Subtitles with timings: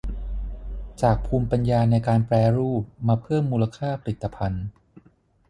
[1.01, 4.65] จากภูมิปัญญาในการแปรรูปมาเพิ่มมูลค่าผลิตภัณฑ์